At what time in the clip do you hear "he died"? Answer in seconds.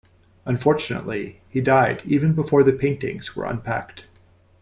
1.47-2.01